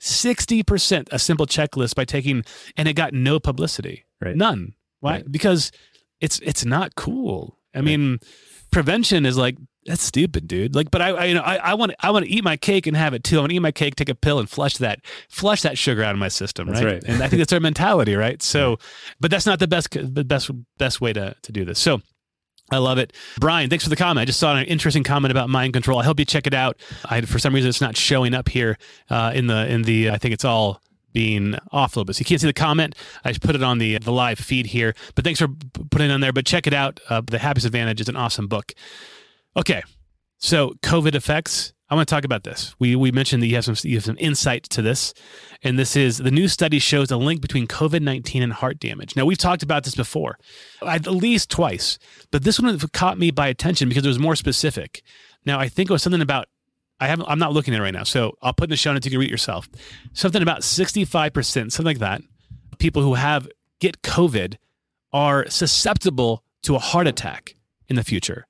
[0.00, 2.44] 60%, a simple checklist by taking,
[2.76, 4.04] and it got no publicity.
[4.20, 4.36] Right.
[4.36, 4.74] None.
[5.00, 5.12] Why?
[5.12, 5.30] Right.
[5.30, 5.70] Because
[6.20, 7.58] it's it's not cool.
[7.74, 8.18] I mean,
[8.72, 10.74] prevention is like that's stupid, dude.
[10.74, 12.86] Like, but I, I you know, I, I want I want to eat my cake
[12.86, 13.36] and have it too.
[13.36, 16.02] I want to eat my cake, take a pill, and flush that flush that sugar
[16.02, 16.84] out of my system, right?
[16.84, 17.04] right.
[17.04, 18.42] And I think that's our mentality, right?
[18.42, 18.78] So,
[19.20, 21.78] but that's not the best the best best way to to do this.
[21.78, 22.00] So.
[22.72, 23.12] I love it.
[23.38, 24.18] Brian, thanks for the comment.
[24.18, 26.00] I just saw an interesting comment about mind control.
[26.00, 26.76] I hope you check it out.
[27.04, 28.76] I, for some reason, it's not showing up here
[29.08, 30.10] uh, in the in the.
[30.10, 32.16] I think it's all being off a little bit.
[32.16, 32.96] So you can't see the comment.
[33.24, 34.96] I just put it on the the live feed here.
[35.14, 35.46] But thanks for
[35.90, 36.32] putting it on there.
[36.32, 36.98] But check it out.
[37.08, 38.74] Uh, the Happiness Advantage is an awesome book.
[39.56, 39.82] Okay,
[40.38, 41.72] so COVID effects.
[41.88, 42.74] I want to talk about this.
[42.78, 45.14] We we mentioned that you have some you have some insight to this,
[45.62, 49.14] and this is the new study shows a link between COVID nineteen and heart damage.
[49.16, 50.36] Now we've talked about this before,
[50.82, 51.98] at least twice,
[52.32, 55.02] but this one caught me by attention because it was more specific.
[55.46, 56.48] Now I think it was something about
[56.98, 58.92] I haven't I'm not looking at it right now, so I'll put in the show
[58.92, 59.06] notes.
[59.06, 59.68] You can read it yourself.
[60.12, 62.20] Something about sixty five percent, something like that.
[62.78, 64.56] People who have get COVID
[65.12, 67.54] are susceptible to a heart attack
[67.88, 68.46] in the future.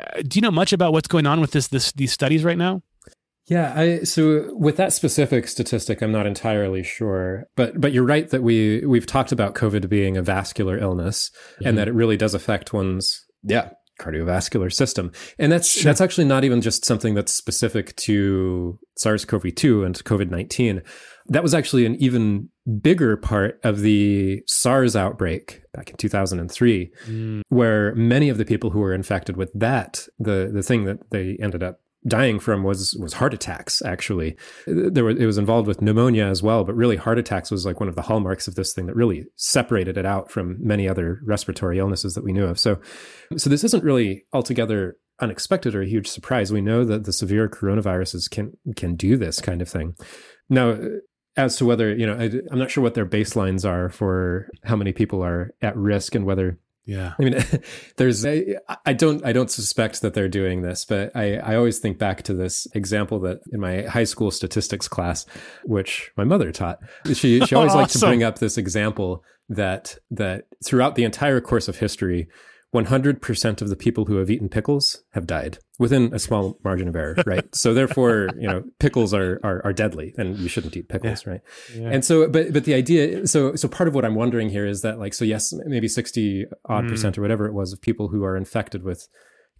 [0.00, 2.58] Uh, do you know much about what's going on with this, this these studies right
[2.58, 2.82] now?
[3.46, 8.28] Yeah, I so with that specific statistic, I'm not entirely sure, but but you're right
[8.30, 11.30] that we we've talked about COVID being a vascular illness
[11.60, 11.66] Mhm.
[11.68, 15.84] and that it really does affect one's yeah cardiovascular system, and that's Sure.
[15.84, 20.82] that's actually not even just something that's specific to SARS-CoV-2 and COVID-19.
[21.26, 27.40] That was actually an even bigger part of the SARS outbreak back in 2003 hmm.
[27.48, 31.36] where many of the people who were infected with that, the the thing that they
[31.40, 33.82] ended up dying from was was heart attacks.
[33.82, 37.64] Actually, there was it was involved with pneumonia as well, but really heart attacks was
[37.64, 40.88] like one of the hallmarks of this thing that really separated it out from many
[40.88, 42.58] other respiratory illnesses that we knew of.
[42.58, 42.80] So,
[43.36, 46.52] so this isn't really altogether unexpected or a huge surprise.
[46.52, 49.94] We know that the severe coronaviruses can can do this kind of thing.
[50.50, 50.78] Now,
[51.36, 54.76] as to whether you know, I, I'm not sure what their baselines are for how
[54.76, 57.14] many people are at risk and whether Yeah.
[57.18, 57.44] I mean,
[57.96, 61.78] there's I, I don't I don't suspect that they're doing this, but I I always
[61.78, 65.26] think back to this example that in my high school statistics class,
[65.64, 66.78] which my mother taught.
[67.12, 71.68] She she always liked to bring up this example that that throughout the entire course
[71.68, 72.28] of history.
[72.74, 76.96] 100% of the people who have eaten pickles have died within a small margin of
[76.96, 77.44] error, right?
[77.54, 81.40] so therefore, you know, pickles are, are are deadly and you shouldn't eat pickles, right?
[81.74, 81.88] Yeah.
[81.90, 84.82] And so, but but the idea, so so part of what I'm wondering here is
[84.82, 86.88] that like, so yes, maybe sixty odd Mm.
[86.90, 89.08] percent or whatever it was of people who are infected with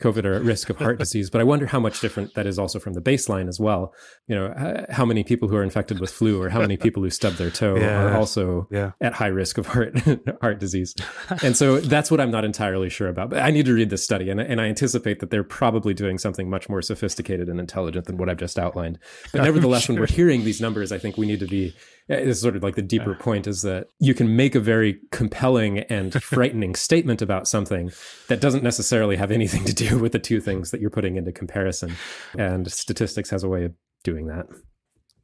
[0.01, 1.31] COVID are at risk of heart disease.
[1.31, 3.93] But I wonder how much different that is also from the baseline as well.
[4.27, 7.11] You know, how many people who are infected with flu or how many people who
[7.11, 8.05] stub their toe Yeah.
[8.05, 8.93] are also yeah.
[9.01, 9.99] at high risk of heart
[10.41, 10.95] heart disease.
[11.43, 13.31] And so that's what I'm not entirely sure about.
[13.31, 16.19] But I need to read this study, and, and I anticipate that they're probably doing
[16.19, 18.99] something much more sophisticated and intelligent than what I've just outlined.
[19.33, 21.75] But nevertheless, when we're hearing these numbers, I think we need to be.
[22.09, 25.79] It's sort of like the deeper point is that you can make a very compelling
[25.81, 27.93] and frightening statement about something
[28.29, 31.33] that doesn't necessarily have anything to do with the two things that you're putting into
[31.33, 31.95] comparison.
[32.39, 34.47] And statistics has a way of doing that.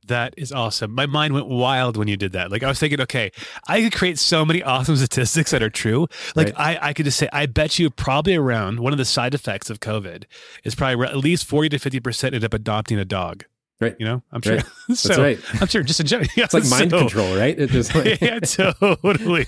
[0.07, 0.95] That is awesome.
[0.95, 2.51] My mind went wild when you did that.
[2.51, 3.31] Like I was thinking, okay,
[3.69, 6.09] I could create so many awesome statistics that are true.
[6.35, 9.35] Like I, I could just say, I bet you probably around one of the side
[9.35, 10.25] effects of COVID
[10.65, 13.45] is probably at least forty to fifty percent end up adopting a dog.
[13.81, 13.97] Right.
[13.99, 14.57] You know, I'm sure.
[14.89, 14.97] Right.
[14.99, 15.63] so That's right.
[15.63, 15.83] I'm sure.
[15.83, 17.59] Just in general, yeah, It's like mind so- control, right?
[17.59, 19.47] It just like, yeah, totally.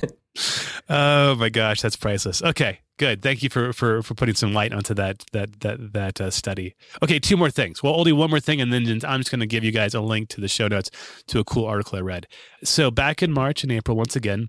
[0.89, 2.43] Oh my gosh, that's priceless.
[2.43, 3.21] Okay, good.
[3.23, 6.75] Thank you for for for putting some light onto that that that that uh, study.
[7.03, 7.83] Okay, two more things.
[7.83, 10.01] Well, only one more thing, and then I'm just going to give you guys a
[10.01, 10.91] link to the show notes
[11.27, 12.27] to a cool article I read.
[12.65, 14.49] So back in March and April, once again,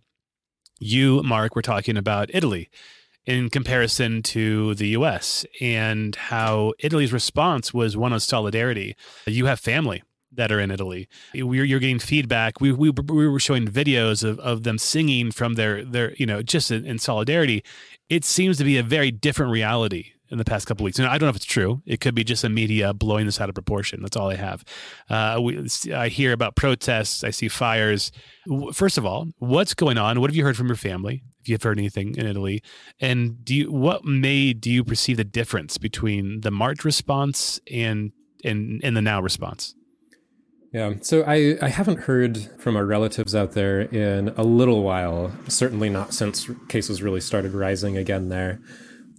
[0.79, 2.69] you, Mark, were talking about Italy
[3.25, 5.45] in comparison to the U.S.
[5.61, 8.95] and how Italy's response was one of solidarity.
[9.25, 10.03] You have family
[10.35, 11.07] that are in Italy.
[11.33, 12.59] We're, you're getting feedback.
[12.59, 16.41] We, we, we were showing videos of, of them singing from their, their, you know,
[16.41, 17.63] just in, in solidarity.
[18.09, 20.99] It seems to be a very different reality in the past couple weeks.
[20.99, 21.81] And I don't know if it's true.
[21.85, 24.01] It could be just the media blowing this out of proportion.
[24.01, 24.65] That's all I have.
[25.09, 27.23] Uh, we, I hear about protests.
[27.23, 28.11] I see fires.
[28.73, 30.19] First of all, what's going on?
[30.19, 31.23] What have you heard from your family?
[31.41, 32.63] If you've heard anything in Italy,
[32.99, 38.11] and do you, what made do you perceive the difference between the March response and
[38.45, 39.75] and and the now response?
[40.73, 40.93] Yeah.
[41.01, 45.87] So I, I haven't heard from our relatives out there in a little while, certainly
[45.87, 48.59] not since cases really started rising again there.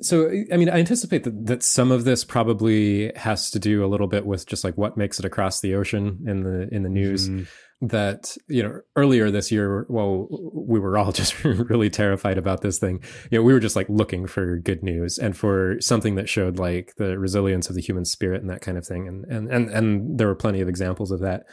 [0.05, 3.89] So, I mean, I anticipate that, that some of this probably has to do a
[3.89, 6.89] little bit with just like what makes it across the ocean in the in the
[6.89, 7.29] news.
[7.29, 7.47] Mm,
[7.81, 12.79] that you know earlier this year well we were all just really terrified about this
[12.79, 13.03] thing.
[13.31, 16.59] You know we were just like looking for good news and for something that showed
[16.59, 19.09] like the resilience of the human spirit and that kind of thing.
[19.09, 21.45] And and and, and there were plenty of examples of that.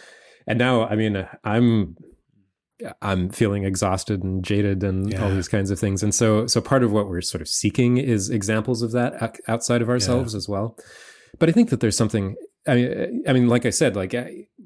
[0.47, 1.95] And now i mean i'm
[3.01, 5.23] i'm feeling exhausted and jaded and yeah.
[5.23, 7.97] all these kinds of things and so so part of what we're sort of seeking
[7.97, 10.37] is examples of that outside of ourselves yeah.
[10.37, 10.77] as well
[11.39, 12.35] but i think that there's something
[12.67, 14.15] I mean, I mean, like I said, like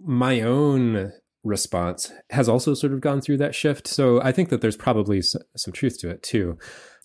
[0.04, 3.88] my own response has also sort of gone through that shift.
[3.88, 6.58] So I think that there's probably some truth to it too.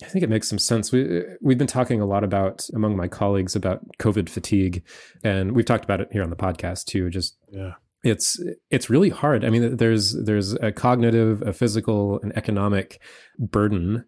[0.03, 0.91] I think it makes some sense.
[0.91, 4.83] We we've been talking a lot about among my colleagues about COVID fatigue,
[5.23, 7.11] and we've talked about it here on the podcast too.
[7.11, 9.45] Just yeah, it's it's really hard.
[9.45, 13.01] I mean, there's there's a cognitive, a physical, and economic
[13.39, 14.05] burden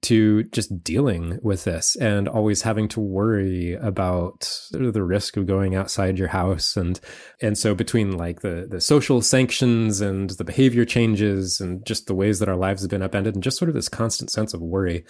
[0.00, 5.74] to just dealing with this and always having to worry about the risk of going
[5.74, 6.76] outside your house.
[6.76, 7.00] And
[7.42, 12.14] and so between like the the social sanctions and the behavior changes and just the
[12.14, 14.60] ways that our lives have been upended and just sort of this constant sense of
[14.60, 15.04] worry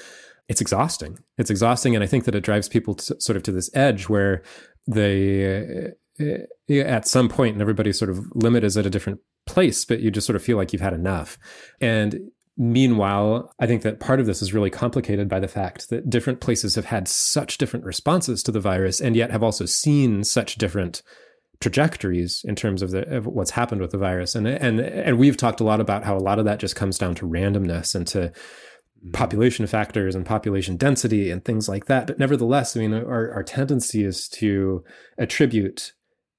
[0.48, 1.18] it's exhausting.
[1.36, 1.94] It's exhausting.
[1.94, 4.42] And i think that it drives people to, sort of to this edge where
[4.86, 6.24] they uh,
[6.70, 10.10] at some point and everybody's sort of limit is at a different place but you
[10.10, 11.38] just sort of feel like you've had enough
[11.80, 12.20] and
[12.60, 16.40] Meanwhile, I think that part of this is really complicated by the fact that different
[16.40, 20.56] places have had such different responses to the virus and yet have also seen such
[20.56, 21.00] different
[21.60, 24.34] trajectories in terms of, the, of what's happened with the virus.
[24.34, 26.98] And, and, and we've talked a lot about how a lot of that just comes
[26.98, 29.12] down to randomness and to mm-hmm.
[29.12, 32.08] population factors and population density and things like that.
[32.08, 34.82] But nevertheless, I mean, our, our tendency is to
[35.16, 35.92] attribute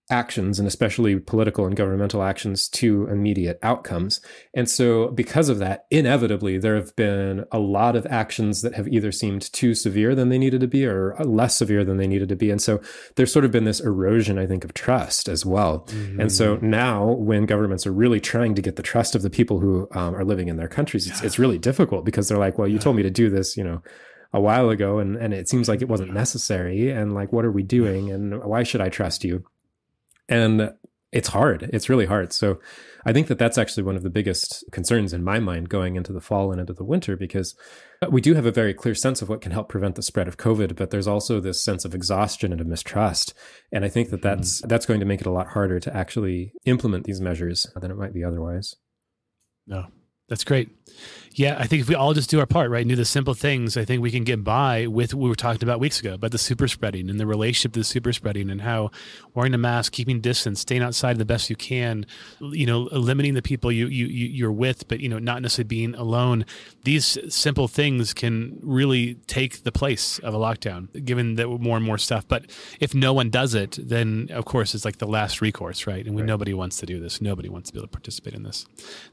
[0.10, 4.22] actions and especially political and governmental actions to immediate outcomes.
[4.54, 8.88] And so, because of that, inevitably, there have been a lot of actions that have
[8.88, 12.30] either seemed too severe than they needed to be or less severe than they needed
[12.30, 12.50] to be.
[12.50, 12.82] And so,
[13.16, 15.82] there's sort of been this erosion, I think, of trust as well.
[15.88, 16.22] Mm-hmm.
[16.22, 19.60] And so, now when governments are really trying to get the trust of the people
[19.60, 21.28] who um, are living in their countries, it's, yeah.
[21.28, 22.80] it's really difficult because they're like, well, you yeah.
[22.82, 23.82] told me to do this, you know
[24.32, 27.52] a while ago and and it seems like it wasn't necessary and like what are
[27.52, 29.44] we doing and why should i trust you
[30.30, 30.74] and
[31.12, 31.70] it's hard.
[31.74, 32.32] It's really hard.
[32.34, 32.60] So
[33.06, 36.14] I think that that's actually one of the biggest concerns in my mind going into
[36.14, 37.56] the fall and into the winter because
[38.10, 40.38] we do have a very clear sense of what can help prevent the spread of
[40.38, 43.34] COVID, but there's also this sense of exhaustion and of mistrust.
[43.72, 44.70] And I think that that's mm.
[44.70, 47.98] that's going to make it a lot harder to actually implement these measures than it
[47.98, 48.76] might be otherwise.
[49.66, 49.86] No,
[50.30, 50.70] that's great.
[51.34, 53.34] Yeah, I think if we all just do our part, right, and do the simple
[53.34, 56.16] things, I think we can get by with what we were talking about weeks ago
[56.16, 58.92] about the super spreading and the relationship to the super spreading and how
[59.36, 62.06] wearing a mask, keeping distance, staying outside the best you can,
[62.42, 65.96] you know, limiting the people you, you, you're with, but, you know, not necessarily being
[65.96, 66.46] alone.
[66.84, 71.86] These simple things can really take the place of a lockdown, given that more and
[71.86, 72.28] more stuff.
[72.28, 76.06] But if no one does it, then of course it's like the last recourse, right?
[76.06, 76.28] And we, right.
[76.28, 77.22] nobody wants to do this.
[77.22, 78.66] Nobody wants to be able to participate in this.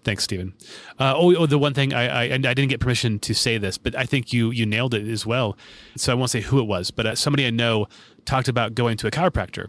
[0.02, 0.54] Thanks, Stephen.
[0.98, 3.58] Uh, Uh, oh, oh, the one thing I, I, I didn't get permission to say
[3.58, 5.56] this, but I think you you nailed it as well.
[5.96, 7.86] So I won't say who it was, but uh, somebody I know
[8.24, 9.68] talked about going to a chiropractor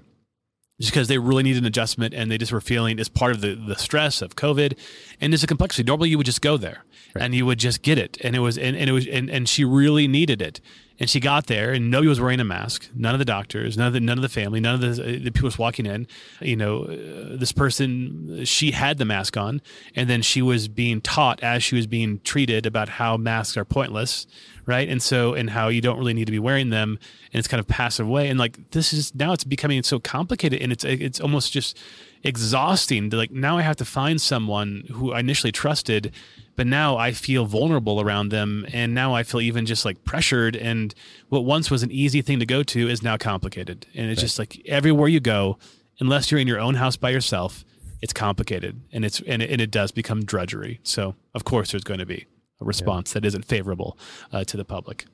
[0.80, 3.41] just because they really needed an adjustment and they just were feeling as part of
[3.41, 4.80] the, the stress of COVID
[5.19, 5.84] and there's a complexity.
[5.84, 6.84] Normally you would just go there
[7.15, 7.23] right.
[7.23, 8.17] and you would just get it.
[8.23, 10.62] And it was, and, and it was, and, and she really needed it.
[10.99, 12.89] And she got there, and nobody was wearing a mask.
[12.95, 15.30] None of the doctors, none of the none of the family, none of the, the
[15.30, 16.08] people was walking in.
[16.41, 19.62] You know, uh, this person, she had the mask on,
[19.95, 23.63] and then she was being taught as she was being treated about how masks are
[23.63, 24.25] pointless,
[24.65, 24.89] right?
[24.89, 26.97] And so, and how you don't really need to be wearing them,
[27.32, 28.27] and it's kind of passive way.
[28.27, 31.77] And like this is now, it's becoming so complicated, and it's it's almost just
[32.27, 33.09] exhausting.
[33.09, 36.13] To like now, I have to find someone who I initially trusted
[36.57, 38.65] but now I feel vulnerable around them.
[38.73, 40.57] And now I feel even just like pressured.
[40.57, 40.93] And
[41.29, 43.85] what once was an easy thing to go to is now complicated.
[43.95, 44.25] And it's right.
[44.25, 45.59] just like everywhere you go,
[45.99, 47.63] unless you're in your own house by yourself,
[48.01, 50.79] it's complicated and it's and it, and it does become drudgery.
[50.83, 52.25] So of course there's going to be
[52.59, 53.21] a response yeah.
[53.21, 53.97] that isn't favorable
[54.33, 55.05] uh, to the public.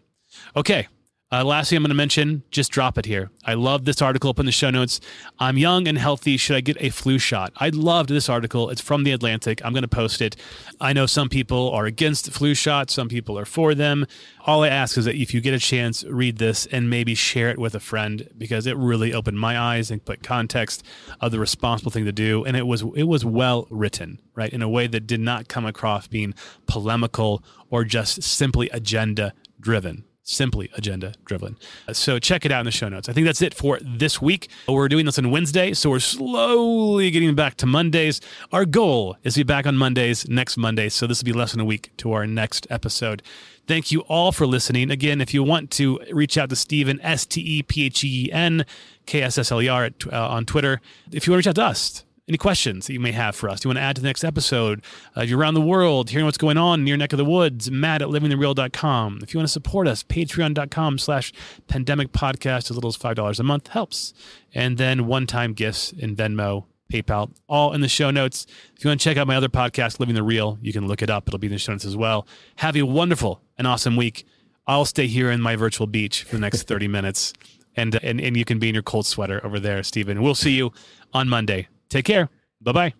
[0.55, 0.87] Okay,
[1.33, 3.31] uh, lastly, I'm going to mention just drop it here.
[3.43, 4.99] I love this article up in the show notes.
[5.39, 6.37] I'm young and healthy.
[6.37, 7.51] Should I get a flu shot?
[7.57, 8.69] I loved this article.
[8.69, 9.59] It's from The Atlantic.
[9.65, 10.35] I'm going to post it.
[10.79, 14.05] I know some people are against flu shots, some people are for them.
[14.45, 17.49] All I ask is that if you get a chance, read this and maybe share
[17.49, 20.83] it with a friend because it really opened my eyes and put context
[21.19, 22.45] of the responsible thing to do.
[22.45, 25.65] And it was it was well written, right, in a way that did not come
[25.65, 26.35] across being
[26.67, 31.57] polemical or just simply agenda driven simply agenda driven.
[31.91, 33.09] So check it out in the show notes.
[33.09, 34.49] I think that's it for this week.
[34.67, 38.21] We're doing this on Wednesday, so we're slowly getting back to Mondays.
[38.51, 41.51] Our goal is to be back on Mondays next Monday, so this will be less
[41.51, 43.21] than a week to our next episode.
[43.67, 44.91] Thank you all for listening.
[44.91, 48.29] Again, if you want to reach out to Stephen, S T E P H E
[48.31, 48.65] N
[49.05, 50.81] K S S L E R uh, on Twitter,
[51.11, 53.49] if you want to reach out to us, any questions that you may have for
[53.49, 53.63] us.
[53.63, 54.83] You want to add to the next episode?
[55.15, 57.25] Uh, if you're around the world, hearing what's going on in your neck of the
[57.25, 59.19] woods, matt at livingthereal.com.
[59.21, 61.33] If you want to support us, patreon.com slash
[61.67, 64.13] pandemic podcast, as little as $5 a month helps.
[64.53, 68.45] And then one-time gifts in Venmo, PayPal, all in the show notes.
[68.75, 71.01] If you want to check out my other podcast, Living the Real, you can look
[71.01, 71.27] it up.
[71.27, 72.25] It'll be in the show notes as well.
[72.57, 74.25] Have a wonderful and awesome week.
[74.65, 77.33] I'll stay here in my virtual beach for the next 30 minutes.
[77.75, 80.21] And, and, and you can be in your cold sweater over there, Stephen.
[80.21, 80.71] We'll see you
[81.13, 81.67] on Monday.
[81.93, 82.27] Take care.
[82.59, 82.93] Bye bye.